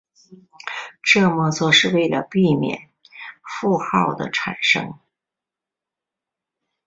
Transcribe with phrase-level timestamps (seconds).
[1.03, 2.89] 这么做是为了避免
[3.43, 4.97] 负号的产生。